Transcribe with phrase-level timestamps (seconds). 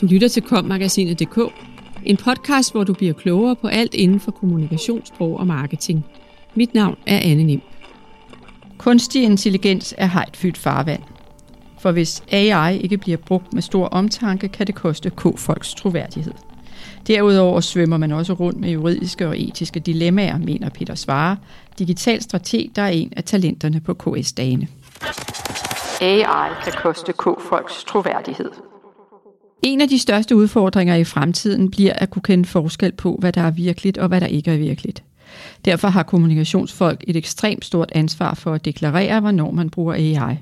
[0.00, 1.38] Du lytter til kommagasinet.dk,
[2.04, 6.04] en podcast, hvor du bliver klogere på alt inden for kommunikationssprog og marketing.
[6.54, 7.60] Mit navn er Anne Nim.
[8.78, 11.02] Kunstig intelligens er hejtfyldt farvand.
[11.80, 16.34] For hvis AI ikke bliver brugt med stor omtanke, kan det koste K-folks troværdighed.
[17.06, 21.36] Derudover svømmer man også rundt med juridiske og etiske dilemmaer, mener Peter Svare,
[21.78, 24.68] digital strateg, der er en af talenterne på KS-dagene.
[26.00, 28.69] AI kan koste K-folks troværdighed.
[29.62, 33.40] En af de største udfordringer i fremtiden bliver at kunne kende forskel på, hvad der
[33.40, 35.02] er virkeligt og hvad der ikke er virkeligt.
[35.64, 40.36] Derfor har kommunikationsfolk et ekstremt stort ansvar for at deklarere, hvornår man bruger AI.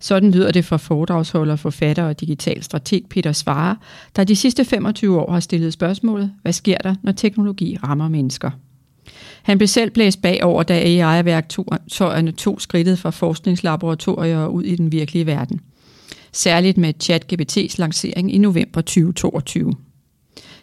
[0.00, 3.76] Sådan lyder det fra foredragsholder, forfatter og digital strateg Peter Svare,
[4.16, 8.50] der de sidste 25 år har stillet spørgsmålet, hvad sker der, når teknologi rammer mennesker?
[9.42, 14.92] Han blev selv blæst bagover, da AI-værktøjerne tog skridtet fra forskningslaboratorier og ud i den
[14.92, 15.60] virkelige verden.
[16.36, 19.72] Særligt med ChatGPT's lancering i november 2022.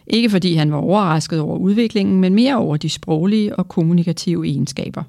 [0.06, 5.02] Ikke fordi han var overrasket over udviklingen, men mere over de sproglige og kommunikative egenskaber.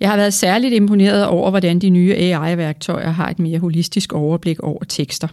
[0.00, 4.60] Jeg har været særligt imponeret over, hvordan de nye AI-værktøjer har et mere holistisk overblik
[4.60, 5.28] over tekster.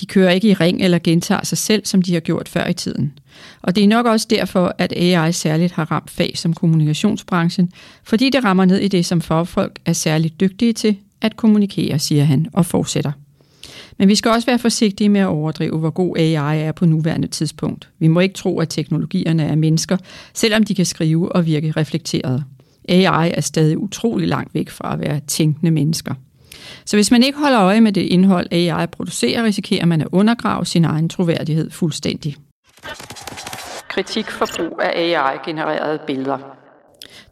[0.00, 2.74] De kører ikke i ring eller gentager sig selv, som de har gjort før i
[2.74, 3.12] tiden.
[3.62, 7.72] Og det er nok også derfor, at AI særligt har ramt fag som kommunikationsbranchen,
[8.04, 12.24] fordi det rammer ned i det, som fagfolk er særligt dygtige til at kommunikere, siger
[12.24, 13.12] han og fortsætter.
[13.98, 17.28] Men vi skal også være forsigtige med at overdrive, hvor god AI er på nuværende
[17.28, 17.88] tidspunkt.
[17.98, 19.96] Vi må ikke tro, at teknologierne er mennesker,
[20.34, 22.44] selvom de kan skrive og virke reflekteret.
[22.88, 26.14] AI er stadig utrolig langt væk fra at være tænkende mennesker.
[26.84, 30.66] Så hvis man ikke holder øje med det indhold, AI producerer, risikerer man at undergrave
[30.66, 32.36] sin egen troværdighed fuldstændig.
[33.88, 36.61] Kritik for brug af AI-genererede billeder.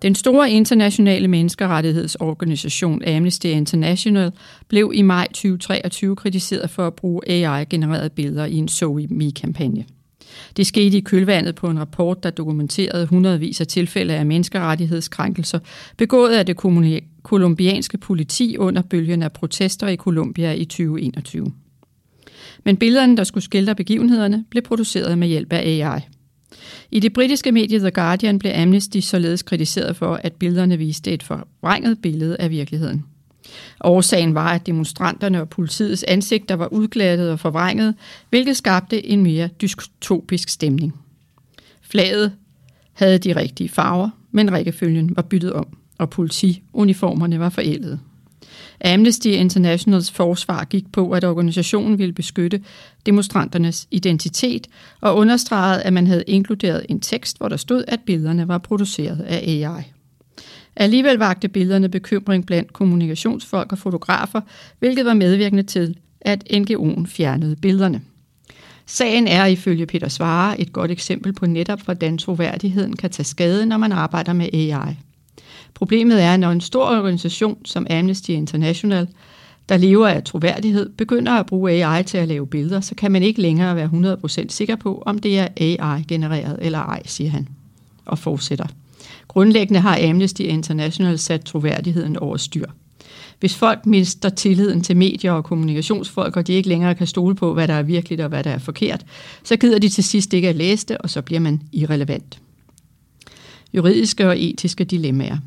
[0.02, 4.32] Den store internationale menneskerettighedsorganisation Amnesty International
[4.68, 9.84] blev i maj 2023 kritiseret for at bruge AI-genererede billeder i en SoWe-kampagne.
[10.56, 15.58] Det skete i kølvandet på en rapport, der dokumenterede hundredvis af tilfælde af menneskerettighedskrænkelser,
[15.96, 16.56] begået af det
[17.22, 21.52] kolumbianske politi under bølgen af protester i Colombia i 2021.
[22.64, 26.00] Men billederne, der skulle skildre begivenhederne, blev produceret med hjælp af AI.
[26.90, 31.22] I det britiske medie The Guardian blev Amnesty således kritiseret for, at billederne viste et
[31.22, 33.04] forvrænget billede af virkeligheden.
[33.84, 37.94] Årsagen var, at demonstranterne og politiets ansigter var udglattet og forvrænget,
[38.30, 40.94] hvilket skabte en mere dystopisk stemning.
[41.82, 42.32] Flaget
[42.92, 45.66] havde de rigtige farver, men rækkefølgen var byttet om,
[45.98, 47.98] og politiuniformerne var forældede.
[48.84, 52.60] Amnesty Internationals forsvar gik på, at organisationen ville beskytte
[53.06, 54.66] demonstranternes identitet
[55.00, 59.20] og understregede, at man havde inkluderet en tekst, hvor der stod, at billederne var produceret
[59.20, 59.82] af AI.
[60.76, 64.40] Alligevel vagte billederne bekymring blandt kommunikationsfolk og fotografer,
[64.78, 68.00] hvilket var medvirkende til, at NGO'en fjernede billederne.
[68.86, 73.66] Sagen er ifølge Peter Svare et godt eksempel på netop, hvordan troværdigheden kan tage skade,
[73.66, 74.96] når man arbejder med AI.
[75.74, 79.08] Problemet er, når en stor organisation som Amnesty International,
[79.68, 83.22] der lever af troværdighed, begynder at bruge AI til at lave billeder, så kan man
[83.22, 87.48] ikke længere være 100% sikker på, om det er AI-genereret eller ej, siger han,
[88.04, 88.66] og fortsætter.
[89.28, 92.66] Grundlæggende har Amnesty International sat troværdigheden over styr.
[93.40, 97.54] Hvis folk mister tilliden til medier og kommunikationsfolk, og de ikke længere kan stole på,
[97.54, 99.06] hvad der er virkeligt og hvad der er forkert,
[99.44, 102.40] så gider de til sidst ikke at læse det, og så bliver man irrelevant.
[103.74, 105.38] Juridiske og etiske dilemmaer.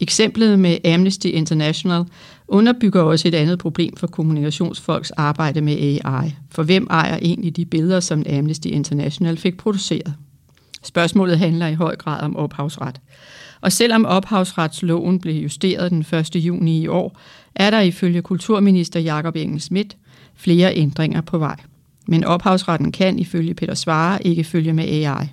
[0.00, 2.04] Eksemplet med Amnesty International
[2.48, 6.34] underbygger også et andet problem for kommunikationsfolks arbejde med AI.
[6.50, 10.14] For hvem ejer egentlig de billeder, som Amnesty International fik produceret?
[10.82, 13.00] Spørgsmålet handler i høj grad om ophavsret.
[13.60, 16.36] Og selvom ophavsretsloven blev justeret den 1.
[16.36, 17.18] juni i år,
[17.54, 19.96] er der ifølge kulturminister Jakob Engel Schmidt
[20.34, 21.56] flere ændringer på vej.
[22.06, 25.26] Men ophavsretten kan ifølge Peter Svare ikke følge med AI.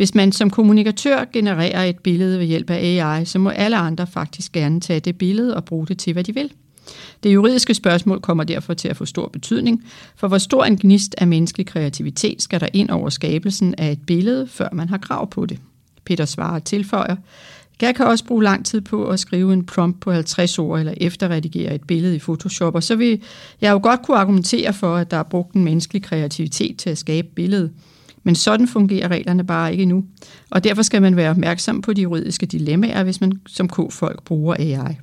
[0.00, 4.06] Hvis man som kommunikatør genererer et billede ved hjælp af AI, så må alle andre
[4.06, 6.52] faktisk gerne tage det billede og bruge det til, hvad de vil.
[7.22, 9.84] Det juridiske spørgsmål kommer derfor til at få stor betydning,
[10.16, 13.98] for hvor stor en gnist af menneskelig kreativitet skal der ind over skabelsen af et
[14.06, 15.58] billede, før man har krav på det.
[16.04, 17.16] Peter svarer tilføjer,
[17.80, 20.94] jeg kan også bruge lang tid på at skrive en prompt på 50 ord eller
[20.96, 23.22] efterredigere et billede i Photoshop, og så vil
[23.60, 26.98] jeg jo godt kunne argumentere for, at der er brugt en menneskelig kreativitet til at
[26.98, 27.70] skabe billedet.
[28.22, 30.04] Men sådan fungerer reglerne bare ikke nu,
[30.50, 34.54] og derfor skal man være opmærksom på de juridiske dilemmaer, hvis man som K-folk bruger
[34.58, 34.96] AI.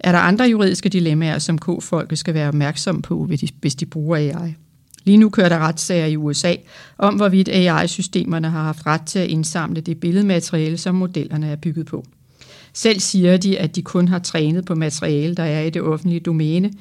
[0.00, 3.28] Er der andre juridiske dilemmaer, som K-folket skal være opmærksom på,
[3.60, 4.54] hvis de bruger AI?
[5.04, 6.54] Lige nu kører der retssager i USA
[6.98, 11.86] om, hvorvidt AI-systemerne har haft ret til at indsamle det billedmateriale, som modellerne er bygget
[11.86, 12.04] på.
[12.72, 16.20] Selv siger de, at de kun har trænet på materiale, der er i det offentlige
[16.20, 16.72] domæne,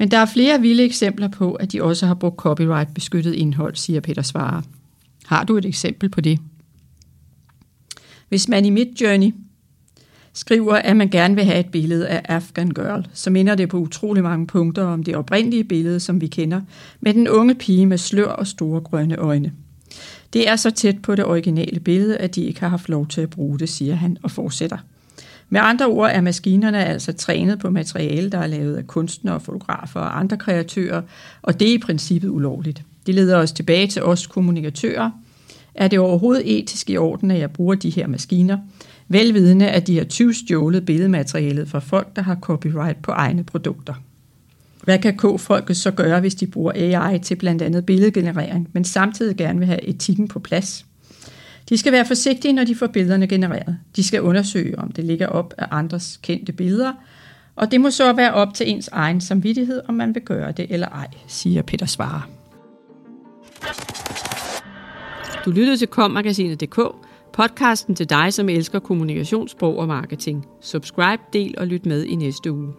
[0.00, 4.00] men der er flere vilde eksempler på, at de også har brugt copyright-beskyttet indhold, siger
[4.00, 4.62] Peter Svare.
[5.26, 6.38] Har du et eksempel på det?
[8.28, 9.34] Hvis man i Midjourney
[10.32, 13.78] skriver, at man gerne vil have et billede af Afghan Girl, så minder det på
[13.78, 16.60] utrolig mange punkter om det oprindelige billede, som vi kender,
[17.00, 19.52] med den unge pige med slør og store grønne øjne.
[20.32, 23.20] Det er så tæt på det originale billede, at de ikke har haft lov til
[23.20, 24.78] at bruge det, siger han og fortsætter.
[25.52, 30.00] Med andre ord er maskinerne altså trænet på materiale, der er lavet af kunstnere, fotografer
[30.00, 31.02] og andre kreatører,
[31.42, 32.82] og det er i princippet ulovligt.
[33.06, 35.10] Det leder os tilbage til os kommunikatører.
[35.74, 38.58] Er det overhovedet etisk i orden, at jeg bruger de her maskiner?
[39.08, 43.94] Velvidende, at de har tyvstjålet billedmaterialet fra folk, der har copyright på egne produkter.
[44.84, 49.36] Hvad kan K-folket så gøre, hvis de bruger AI til blandt andet billedgenerering, men samtidig
[49.36, 50.86] gerne vil have etikken på plads?
[51.70, 53.78] De skal være forsigtige, når de får billederne genereret.
[53.96, 56.92] De skal undersøge, om det ligger op af andres kendte billeder,
[57.56, 60.66] og det må så være op til ens egen samvittighed, om man vil gøre det
[60.70, 62.22] eller ej, siger Peter Svare.
[65.44, 66.80] Du lyttede til kommagasinet.dk,
[67.32, 70.46] podcasten til dig, som elsker kommunikationssprog og marketing.
[70.60, 72.72] Subscribe, del og lyt med i næste uge.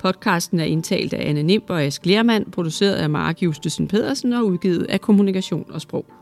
[0.00, 4.46] Podcasten er indtalt af Anne Nimb og Ask Lermand, produceret af Mark Justesen Pedersen og
[4.46, 6.15] udgivet af Kommunikation og Sprog.